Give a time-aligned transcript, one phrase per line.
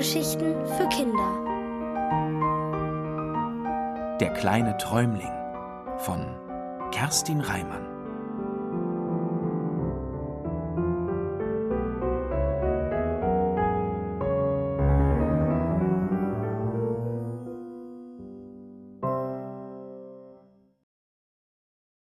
[0.00, 1.30] Hörgeschichten für Kinder.
[4.18, 5.30] Der kleine Träumling
[5.98, 7.84] von Kerstin Reimann.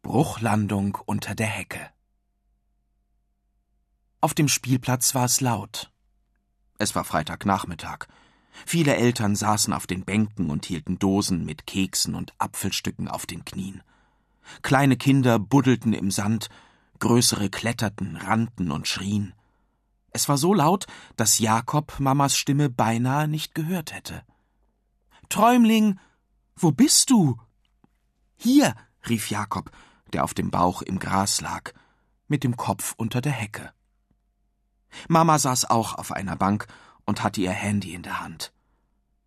[0.00, 1.90] Bruchlandung unter der Hecke.
[4.22, 5.92] Auf dem Spielplatz war es laut.
[6.78, 8.06] Es war Freitagnachmittag.
[8.64, 13.44] Viele Eltern saßen auf den Bänken und hielten Dosen mit Keksen und Apfelstücken auf den
[13.44, 13.82] Knien.
[14.62, 16.48] Kleine Kinder buddelten im Sand,
[16.98, 19.34] größere kletterten, rannten und schrien.
[20.12, 20.86] Es war so laut,
[21.16, 24.22] dass Jakob Mamas Stimme beinahe nicht gehört hätte.
[25.28, 25.98] Träumling,
[26.56, 27.38] wo bist du?
[28.36, 28.74] Hier,
[29.08, 29.70] rief Jakob,
[30.12, 31.72] der auf dem Bauch im Gras lag,
[32.28, 33.72] mit dem Kopf unter der Hecke.
[35.08, 36.66] Mama saß auch auf einer Bank
[37.04, 38.52] und hatte ihr Handy in der Hand.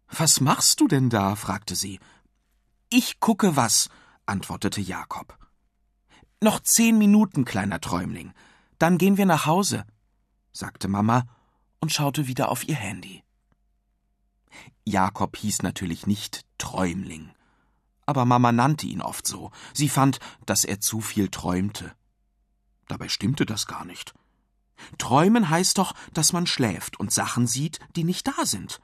[0.09, 1.35] Was machst du denn da?
[1.35, 1.99] fragte sie.
[2.89, 3.89] Ich gucke was,
[4.25, 5.37] antwortete Jakob.
[6.41, 8.33] Noch zehn Minuten, kleiner Träumling,
[8.77, 9.85] dann gehen wir nach Hause,
[10.53, 11.25] sagte Mama
[11.79, 13.23] und schaute wieder auf ihr Handy.
[14.85, 17.31] Jakob hieß natürlich nicht Träumling,
[18.05, 19.51] aber Mama nannte ihn oft so.
[19.73, 21.93] Sie fand, dass er zu viel träumte.
[22.87, 24.15] Dabei stimmte das gar nicht.
[24.97, 28.79] Träumen heißt doch, dass man schläft und Sachen sieht, die nicht da sind.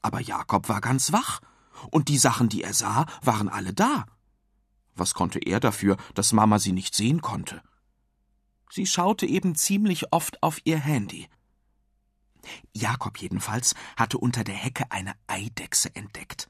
[0.00, 1.40] Aber Jakob war ganz wach,
[1.90, 4.06] und die Sachen, die er sah, waren alle da.
[4.94, 7.62] Was konnte er dafür, dass Mama sie nicht sehen konnte?
[8.70, 11.28] Sie schaute eben ziemlich oft auf ihr Handy.
[12.72, 16.48] Jakob jedenfalls hatte unter der Hecke eine Eidechse entdeckt.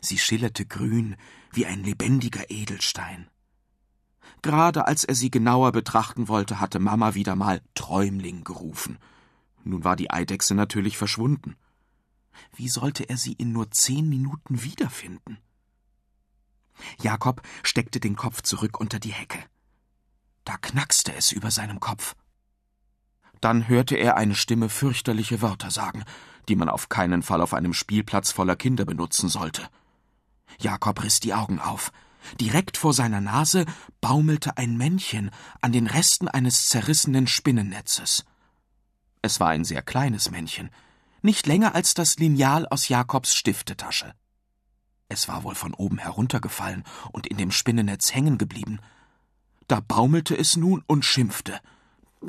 [0.00, 1.16] Sie schillerte grün
[1.52, 3.28] wie ein lebendiger Edelstein.
[4.46, 8.96] Gerade als er sie genauer betrachten wollte, hatte Mama wieder mal Träumling gerufen.
[9.64, 11.56] Nun war die Eidechse natürlich verschwunden.
[12.54, 15.38] Wie sollte er sie in nur zehn Minuten wiederfinden?
[17.02, 19.42] Jakob steckte den Kopf zurück unter die Hecke.
[20.44, 22.14] Da knackste es über seinem Kopf.
[23.40, 26.04] Dann hörte er eine Stimme fürchterliche Wörter sagen,
[26.48, 29.68] die man auf keinen Fall auf einem Spielplatz voller Kinder benutzen sollte.
[30.60, 31.90] Jakob riss die Augen auf.
[32.40, 33.64] Direkt vor seiner Nase
[34.00, 38.24] baumelte ein Männchen an den Resten eines zerrissenen Spinnennetzes.
[39.22, 40.70] Es war ein sehr kleines Männchen,
[41.22, 44.14] nicht länger als das Lineal aus Jakobs Stiftetasche.
[45.08, 48.80] Es war wohl von oben heruntergefallen und in dem Spinnennetz hängen geblieben.
[49.68, 51.60] Da baumelte es nun und schimpfte.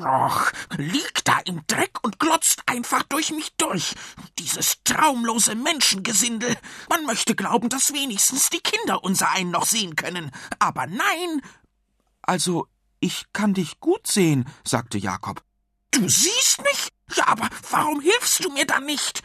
[0.02, 3.94] Och, liegt da im Dreck und glotzt einfach durch mich durch.
[4.38, 6.56] Dieses traumlose Menschengesindel.
[6.88, 10.30] Man möchte glauben, dass wenigstens die Kinder unser einen noch sehen können.
[10.58, 11.42] Aber nein.
[12.22, 12.66] Also,
[13.00, 15.42] ich kann dich gut sehen, sagte Jakob.
[15.90, 16.88] Du siehst mich?
[17.16, 19.22] Ja, aber warum hilfst du mir dann nicht?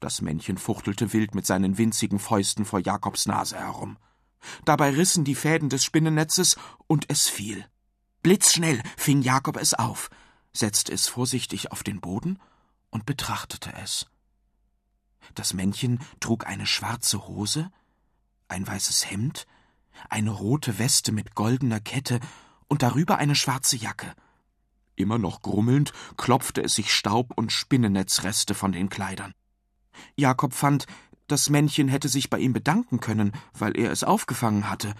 [0.00, 3.98] Das Männchen fuchtelte wild mit seinen winzigen Fäusten vor Jakobs Nase herum.
[4.64, 6.56] Dabei rissen die Fäden des Spinnennetzes
[6.86, 7.66] und es fiel.
[8.26, 10.10] Blitzschnell fing Jakob es auf,
[10.52, 12.40] setzte es vorsichtig auf den Boden
[12.90, 14.08] und betrachtete es.
[15.36, 17.70] Das Männchen trug eine schwarze Hose,
[18.48, 19.46] ein weißes Hemd,
[20.10, 22.18] eine rote Weste mit goldener Kette
[22.66, 24.12] und darüber eine schwarze Jacke.
[24.96, 29.34] Immer noch grummelnd klopfte es sich Staub und Spinnennetzreste von den Kleidern.
[30.16, 30.86] Jakob fand,
[31.28, 34.96] das Männchen hätte sich bei ihm bedanken können, weil er es aufgefangen hatte,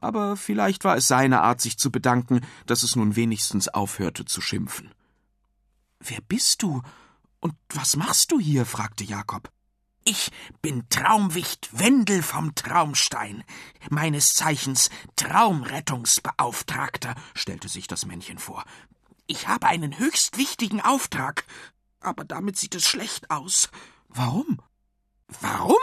[0.00, 4.40] aber vielleicht war es seine Art, sich zu bedanken, dass es nun wenigstens aufhörte zu
[4.40, 4.92] schimpfen.
[6.00, 6.82] Wer bist du?
[7.40, 8.66] Und was machst du hier?
[8.66, 9.50] fragte Jakob.
[10.04, 10.30] Ich
[10.62, 13.44] bin Traumwicht Wendel vom Traumstein,
[13.90, 18.64] meines Zeichens Traumrettungsbeauftragter, stellte sich das Männchen vor.
[19.26, 21.44] Ich habe einen höchst wichtigen Auftrag,
[22.00, 23.68] aber damit sieht es schlecht aus.
[24.08, 24.62] Warum?
[25.40, 25.76] Warum?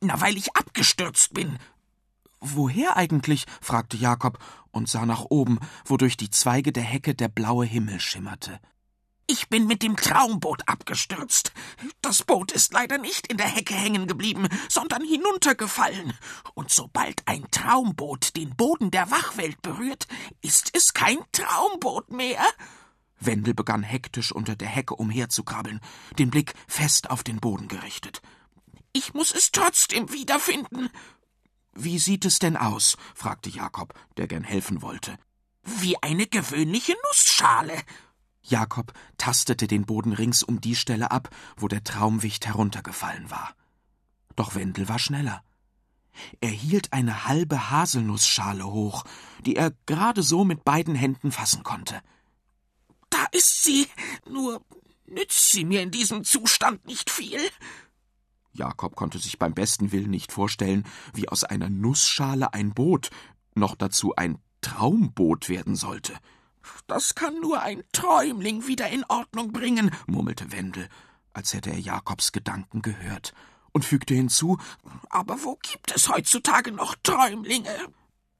[0.00, 1.58] Na, weil ich abgestürzt bin,
[2.40, 3.46] Woher eigentlich?
[3.60, 4.38] fragte Jakob
[4.70, 8.60] und sah nach oben, wo durch die Zweige der Hecke der blaue Himmel schimmerte.
[9.28, 11.52] Ich bin mit dem Traumboot abgestürzt.
[12.00, 16.12] Das Boot ist leider nicht in der Hecke hängen geblieben, sondern hinuntergefallen.
[16.54, 20.06] Und sobald ein Traumboot den Boden der Wachwelt berührt,
[20.42, 22.44] ist es kein Traumboot mehr.
[23.18, 25.80] Wendel begann hektisch unter der Hecke umherzukrabbeln,
[26.20, 28.22] den Blick fest auf den Boden gerichtet.
[28.92, 30.88] Ich muss es trotzdem wiederfinden,
[31.76, 32.96] wie sieht es denn aus?
[33.14, 35.16] fragte Jakob, der gern helfen wollte.
[35.62, 37.74] Wie eine gewöhnliche Nussschale.
[38.42, 43.54] Jakob tastete den Boden rings um die Stelle ab, wo der Traumwicht heruntergefallen war.
[44.36, 45.42] Doch Wendel war schneller.
[46.40, 49.04] Er hielt eine halbe Haselnussschale hoch,
[49.40, 52.00] die er gerade so mit beiden Händen fassen konnte.
[53.10, 53.86] Da ist sie.
[54.28, 54.62] Nur
[55.08, 57.40] Nützt sie mir in diesem Zustand nicht viel?
[58.56, 63.10] Jakob konnte sich beim besten Willen nicht vorstellen, wie aus einer Nussschale ein Boot,
[63.54, 66.14] noch dazu ein Traumboot werden sollte.
[66.86, 70.88] Das kann nur ein Träumling wieder in Ordnung bringen, murmelte Wendel,
[71.32, 73.34] als hätte er Jakobs Gedanken gehört,
[73.72, 74.58] und fügte hinzu
[75.10, 77.70] Aber wo gibt es heutzutage noch Träumlinge?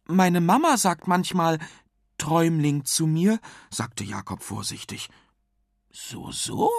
[0.09, 1.59] Meine Mama sagt manchmal
[2.19, 3.41] Träumling zu mir,
[3.71, 5.11] sagte Jakob vorsichtig.
[5.93, 6.71] So, so?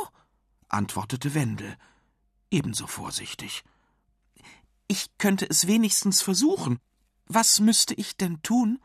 [0.70, 1.78] antwortete Wendel,
[2.52, 3.64] ebenso vorsichtig.
[4.88, 6.80] Ich könnte es wenigstens versuchen.
[7.26, 8.80] Was müsste ich denn tun?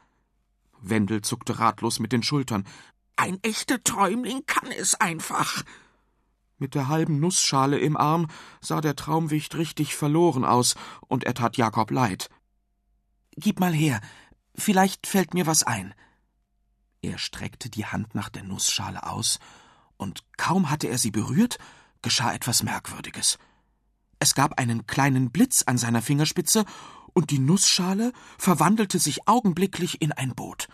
[0.81, 2.67] Wendel zuckte ratlos mit den Schultern.
[3.17, 5.63] Ein echter Träumling kann es einfach.
[6.59, 8.29] Mit der halben Nussschale im Arm
[8.61, 10.75] sah der Traumwicht richtig verloren aus,
[11.09, 12.31] und er tat Jakob leid.
[13.37, 14.01] Gib mal her,
[14.55, 15.95] vielleicht fällt mir was ein.
[17.01, 19.39] Er streckte die Hand nach der Nussschale aus,
[19.97, 21.59] und kaum hatte er sie berührt,
[22.01, 23.39] geschah etwas Merkwürdiges.
[24.23, 26.65] Es gab einen kleinen Blitz an seiner Fingerspitze,
[27.13, 30.69] und die Nussschale verwandelte sich augenblicklich in ein Boot.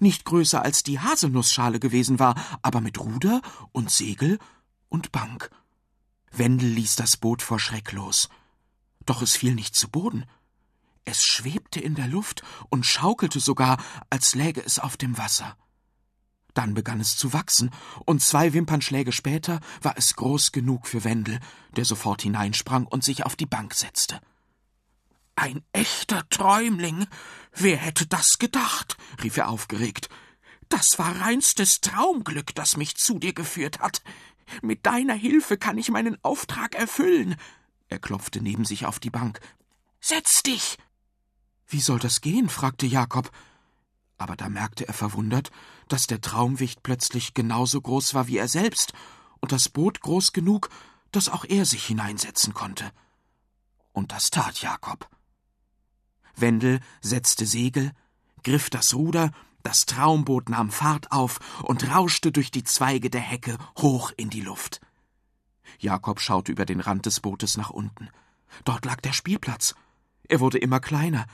[0.00, 3.42] Nicht größer als die Haselnussschale gewesen war, aber mit Ruder
[3.72, 4.38] und Segel
[4.88, 5.50] und Bank.
[6.30, 8.30] Wendel ließ das Boot vor Schreck los.
[9.04, 10.24] Doch es fiel nicht zu Boden.
[11.04, 13.76] Es schwebte in der Luft und schaukelte sogar,
[14.08, 15.58] als läge es auf dem Wasser.
[16.54, 17.70] Dann begann es zu wachsen,
[18.04, 21.40] und zwei Wimpernschläge später war es groß genug für Wendel,
[21.76, 24.20] der sofort hineinsprang und sich auf die Bank setzte.
[25.34, 27.06] Ein echter Träumling.
[27.54, 28.96] Wer hätte das gedacht?
[29.22, 30.08] rief er aufgeregt.
[30.68, 34.02] Das war reinstes Traumglück, das mich zu dir geführt hat.
[34.60, 37.36] Mit deiner Hilfe kann ich meinen Auftrag erfüllen.
[37.88, 39.40] Er klopfte neben sich auf die Bank.
[40.00, 40.78] Setz dich.
[41.66, 42.48] Wie soll das gehen?
[42.48, 43.30] fragte Jakob.
[44.22, 45.50] Aber da merkte er verwundert,
[45.88, 48.92] dass der Traumwicht plötzlich genauso groß war wie er selbst
[49.40, 50.70] und das Boot groß genug,
[51.10, 52.92] dass auch er sich hineinsetzen konnte.
[53.92, 55.10] Und das tat Jakob.
[56.36, 57.90] Wendel setzte Segel,
[58.44, 59.32] griff das Ruder,
[59.64, 64.40] das Traumboot nahm Fahrt auf und rauschte durch die Zweige der Hecke hoch in die
[64.40, 64.80] Luft.
[65.80, 68.08] Jakob schaute über den Rand des Bootes nach unten.
[68.64, 69.74] Dort lag der Spielplatz.
[70.28, 71.26] Er wurde immer kleiner.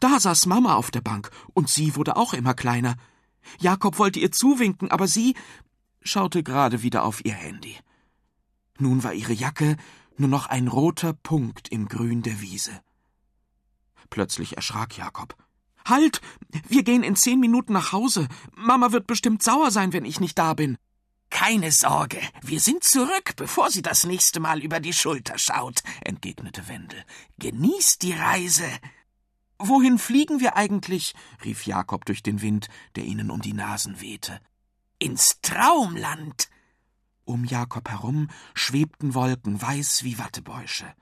[0.00, 2.96] Da saß Mama auf der Bank, und sie wurde auch immer kleiner.
[3.58, 5.34] Jakob wollte ihr zuwinken, aber sie
[6.02, 7.76] schaute gerade wieder auf ihr Handy.
[8.78, 9.76] Nun war ihre Jacke
[10.16, 12.72] nur noch ein roter Punkt im Grün der Wiese.
[14.10, 15.36] Plötzlich erschrak Jakob.
[15.86, 16.20] Halt!
[16.68, 18.28] Wir gehen in zehn Minuten nach Hause.
[18.54, 20.76] Mama wird bestimmt sauer sein, wenn ich nicht da bin.
[21.30, 26.68] Keine Sorge, wir sind zurück, bevor sie das nächste Mal über die Schulter schaut, entgegnete
[26.68, 27.02] Wendel.
[27.38, 28.68] Genießt die Reise.
[29.64, 31.14] Wohin fliegen wir eigentlich?
[31.44, 34.40] rief Jakob durch den Wind, der ihnen um die Nasen wehte.
[34.98, 36.48] Ins Traumland.
[37.24, 40.92] Um Jakob herum schwebten Wolken weiß wie Wattebäusche.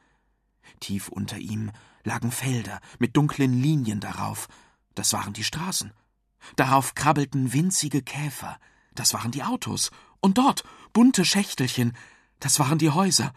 [0.79, 1.71] Tief unter ihm
[2.05, 4.47] lagen Felder mit dunklen Linien darauf,
[4.95, 5.95] das waren die Straßen.
[6.57, 8.59] Darauf krabbelten winzige Käfer,
[8.95, 9.91] das waren die Autos,
[10.21, 11.97] und dort bunte Schächtelchen,
[12.41, 13.33] das waren die Häuser.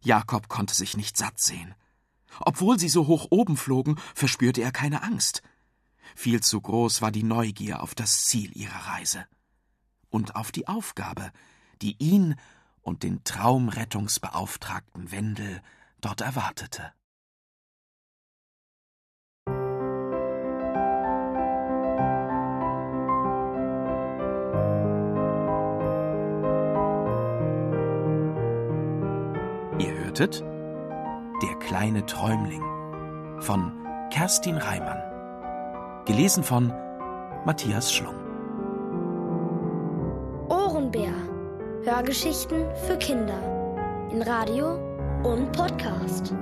[0.00, 1.74] Jakob konnte sich nicht satt sehen.
[2.38, 5.42] Obwohl sie so hoch oben flogen, verspürte er keine Angst.
[6.14, 9.24] Viel zu groß war die Neugier auf das Ziel ihrer Reise
[10.08, 11.32] und auf die Aufgabe,
[11.82, 12.36] die ihn
[12.82, 15.62] und den Traumrettungsbeauftragten Wendel
[16.00, 16.92] dort erwartete.
[29.78, 30.44] Ihr hörtet
[31.42, 32.62] Der kleine Träumling
[33.40, 33.72] von
[34.12, 36.04] Kerstin Reimann.
[36.04, 36.70] Gelesen von
[37.46, 38.14] Matthias Schlung.
[40.50, 41.14] Ohrenbär.
[41.84, 43.40] Hörgeschichten für Kinder.
[44.12, 44.74] In Radio
[45.22, 46.34] und Podcast.